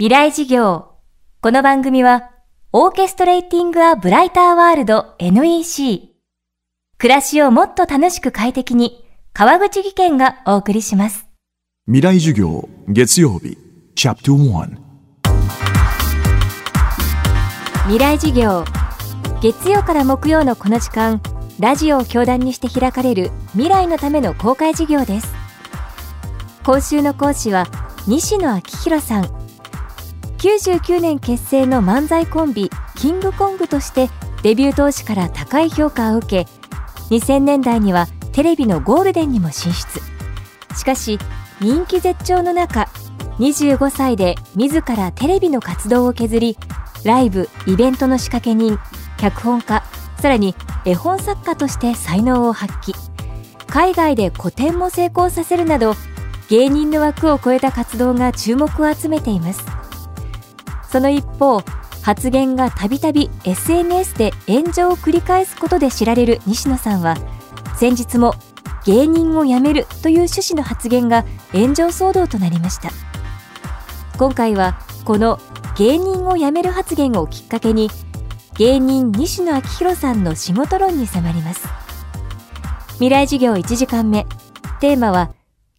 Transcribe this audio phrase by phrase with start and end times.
[0.00, 0.92] 未来事業。
[1.42, 2.30] この番組は、
[2.72, 6.14] オーケストレーティング・ア・ブライター・ワールド NEC。
[6.96, 11.26] 暮らしをもっと楽しく快適に、川口義賢がお送りします。
[11.84, 13.58] 未来授業月曜日
[13.94, 14.78] チャプター
[17.82, 18.64] 未来事業。
[19.42, 21.20] 月曜から木曜のこの時間、
[21.58, 25.34] ラジオを教壇にして開かれる未来のための公開授業です。
[26.64, 27.66] 今週の講師は、
[28.06, 29.39] 西野昭弘さん。
[30.40, 34.08] 99年結成の漫才コンビキングコングとして
[34.42, 36.46] デビュー当時から高い評価を受け
[37.14, 40.00] 2000年代にはテレビのゴールデンにも進出。
[40.74, 41.18] しかし
[41.60, 42.88] 人気絶頂の中
[43.38, 46.56] 25歳で自らテレビの活動を削り
[47.04, 48.78] ライブイベントの仕掛け人
[49.18, 49.84] 脚本家
[50.20, 50.54] さらに
[50.86, 52.94] 絵本作家として才能を発揮。
[53.66, 55.96] 海外で個展も成功させるなど
[56.48, 59.79] 芸人の枠を超えた活動が注目を集めています。
[60.90, 61.60] その一方
[62.02, 67.16] 発言がたびたび SNS で炎上を繰り返すことで知られる西野さんは
[67.76, 68.34] 先日も
[68.84, 72.90] 芸人を辞めるという趣旨の発言が炎上騒動となりました。
[74.18, 75.38] 今回はこの
[75.76, 77.88] 芸人を辞める発言をきっかけに
[78.56, 81.68] 芸人西野昭弘さんの仕事論に迫ります。
[82.94, 84.26] 未来授業1時間目。
[84.80, 85.32] テーマは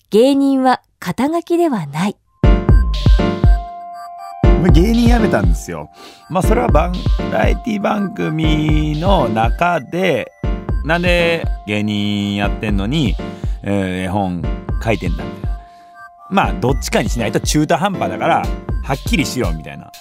[0.09, 2.17] 芸人は肩書きではない。
[4.69, 5.89] 芸人辞めたんですよ。
[6.29, 6.91] まあそれはバ
[7.31, 10.31] ラエティ番組の中で、
[10.85, 13.15] なんで芸人やってんのに、
[13.63, 14.43] えー、絵本
[14.83, 15.59] 書いてんだみたいな。
[16.29, 18.43] まあどっちかにしないと中途半端だから、
[18.83, 19.91] はっきりしようみたいな。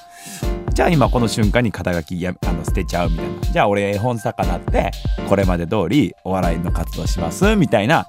[0.72, 3.40] じゃあ今この瞬間に肩書きやあの捨てちゃうみたいな。
[3.40, 4.90] じゃあ俺絵本作家なって、
[5.28, 8.08] これまで通りお笑いの活動しますみたいな。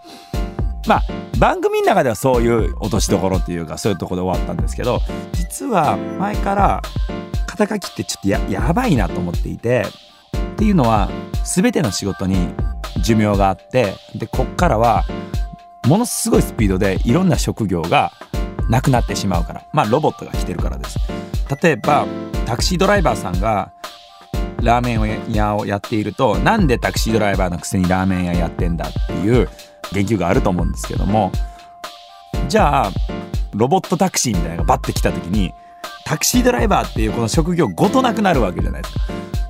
[0.87, 1.03] まあ
[1.39, 4.99] 番組の中ではそういう落としどころっていうかそういうところで終わったんですけど
[5.33, 6.81] 実は前から
[7.47, 9.85] 肩書きってちょっとややばいなと思っていて
[10.37, 11.09] っていうのは
[11.43, 12.53] 全ての仕事に
[13.01, 15.03] 寿命があってでこっからは
[15.87, 18.11] ものすごいスピードでいろんな職業が
[18.69, 20.99] なくなってしまうからまあロボットが来てるからです。
[21.61, 22.05] 例えば
[22.45, 23.73] タクシードライバーさんが
[24.61, 29.49] ラーメン屋をやっているとなんでタクシードライバーのくせにラーメン屋やってんだっていう
[29.93, 31.31] 言及があると思うんですけども
[32.47, 32.91] じゃあ
[33.53, 35.53] ロボットタクシーみたいなのがバッて来た時に
[36.05, 39.01] タクシードライバーっていうこの職業ごとなくなるわけじゃないですか。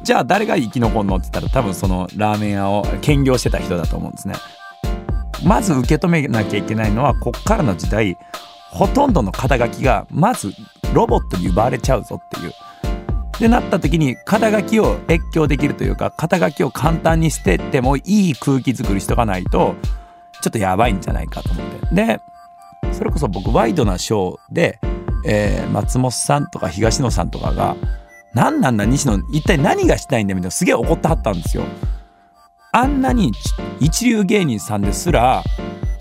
[0.04, 4.36] じゃあ誰が生き残るのって言ったら多分そのラーメン屋を兼業してた人だと思うんですね。
[5.44, 8.18] まず受け止めなきゃいけないのはこっからの時代
[8.70, 10.54] ほとんどの肩書きがまず
[10.94, 12.54] ロボットに奪われちゃうぞっていう。
[13.36, 19.76] ってなった時に肩書きを越境できるというか肩書きを簡単に捨ててもいい空気作りしとかないと
[20.42, 21.96] ちょっとやばいんじゃないかと思って。
[21.96, 22.20] で
[22.92, 24.80] それこそ僕ワイドなショーで、
[25.26, 27.76] えー、松本さんとか東野さんとかが
[28.34, 31.64] 何なんだ西野一体何がしたいんだみたいなすげえ怒ってはったんですよ。
[32.74, 33.32] あんなに
[33.80, 35.44] 一流芸人さんですら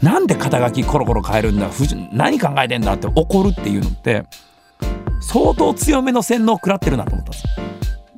[0.02, 1.68] なんで肩書きコロコロ変えるんだ
[2.12, 4.24] 何考えてんだって怒るっていうのって
[5.20, 7.44] 相当強めの洗脳食らってるなと思ったんです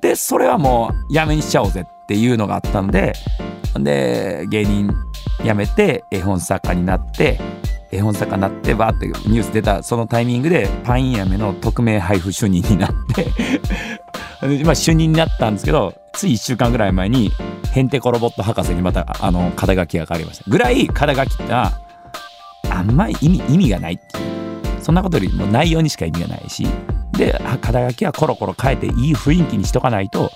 [0.00, 3.12] でそれはもうやめにしちゃおうぜっていうのがあったので
[3.78, 4.90] で芸人
[5.44, 7.40] 辞めて絵本作家になって
[7.90, 13.26] 絵本作家になってバーってニュース出たそのタイミングでパイン飴の匿名配布主任になって
[14.64, 17.30] まあ主任になったんですけどつい1週間ぐらい前に
[17.72, 20.44] ヘンテコロボット博士にまたあの肩書きが変わりました。
[20.48, 21.72] ぐらい肩書きってあ
[22.82, 24.32] んまり意味意味がないっていう。
[24.82, 26.66] そんなことよりも内容にしか意味がないし
[27.12, 30.30] で肩書きはコロコロ変えていい雰囲気にしとかないと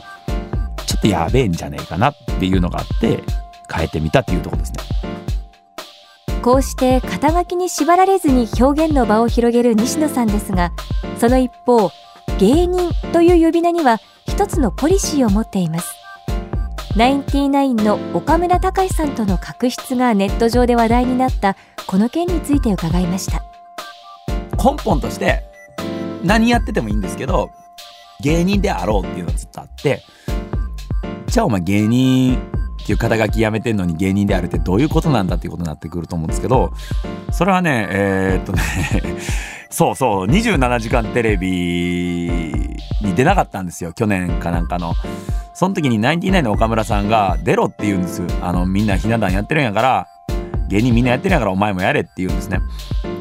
[0.86, 3.22] ちょっとやべえんじゃねえかなっていうのがあって
[3.72, 4.78] 変えてみたっていうとこですね。
[6.46, 10.70] こうして肩書きに縛られずに表現の場を広げる西野さんですが
[11.18, 11.90] その一方
[12.38, 13.98] 芸人という呼び名には
[14.28, 15.96] 一つのポリシーを持っています
[16.94, 21.56] ナインティナインの岡村隆史さんとの確執がネット上で話題になった
[21.88, 23.42] この件について伺いました
[24.52, 25.42] 根本として
[26.24, 27.50] 何やっててもいいんですけど
[28.20, 30.02] 芸人であろうっていうのがずっとあって
[31.26, 32.38] じゃあお前芸人
[32.82, 36.72] っていう肩書きやめてんのに芸人であるってどういうことなんだっていうことになってくると思うんですけど、
[37.32, 38.62] それはね、えー、っとね
[39.70, 41.48] そうそう、27時間テレビ
[43.02, 44.94] に出なかったんですよ、去年かなんかの。
[45.52, 48.22] その時にナインティナインの岡村さんが出ろって言うんです。
[48.40, 50.08] あの、みんなひな壇やってるんやから、
[50.68, 52.60] 芸人みんなやってるんやからお前もやれって言うんですね。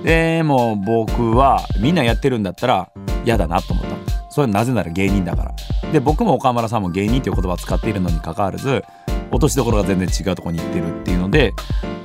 [0.04, 2.90] でも僕はみんなやってるんだったら
[3.24, 4.18] 嫌だなと思ったんです。
[4.30, 5.92] それはなぜなら芸人だから。
[5.92, 8.84] で、僕も岡村さんも芸人っていう言葉を使っているのに関わらず、
[9.32, 11.54] 落としどころが全然違うとこに行ってるっていうので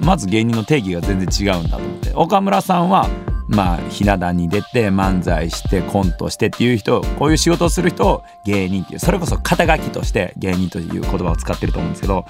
[0.00, 3.08] まず芸人の定義が全然違うんだと思って岡村さんは
[3.48, 12.25] まあひな壇に出て漫才してコントしてっていう人こういう仕事をする人を芸人っていうそれこそ肩書きとして芸人という言葉を使ってると思うんですけど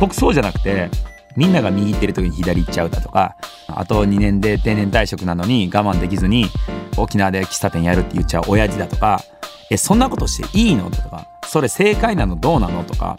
[0.00, 0.90] 僕そうじゃなくて
[1.36, 3.36] みんなが右行ってる時に左行っちゃうだとか
[3.68, 6.46] あと2年で定年退職なのに我慢できずに
[6.96, 9.22] 沖縄で喫茶店やるって言っちゃう親父だとか
[9.70, 13.18] えそんなことしていいのとかそれ正解なのどうなのとか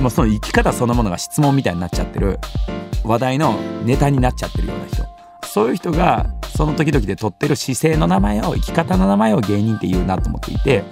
[0.00, 2.38] もうその生き方そのものが質問みたいになっちゃってる
[3.04, 3.54] 話題の
[3.84, 5.04] ネタになっちゃってるような人。
[5.46, 6.26] そういう人が
[6.56, 10.84] その時々で取ってる姿勢の名前を生き方の名前を芸人って言うなと思っていて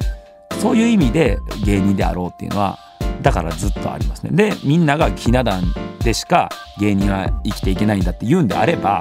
[0.61, 2.77] そういう意味で芸人であろうっていうのは
[3.23, 4.31] だからずっとありますね。
[4.33, 5.63] でみんながひな壇
[6.03, 6.49] でしか
[6.81, 9.01] 芸人は生きていけないんだって言うんであれば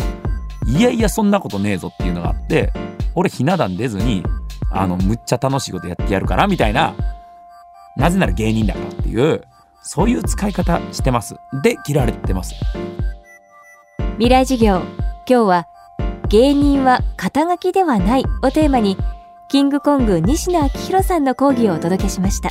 [0.66, 2.72] いやいやそんなことねえぞっていうのがあって
[3.16, 4.24] 俺ひな壇出ずに
[4.72, 6.96] あのむっちゃ楽しいことやってやるからみたいな
[7.96, 9.44] なぜなら芸人だからっていう
[9.82, 11.36] そういう使い方してます。
[11.64, 12.54] で切られてます。
[14.16, 14.82] 未来授業。
[15.30, 15.68] 今日は
[16.30, 18.98] 芸人は肩書きではないをテーマに
[19.48, 22.50] キングコング西野昭弘さんの講義をお届けしました。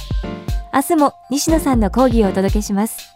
[0.73, 3.16] 明日も西野さんの講義をお届けします。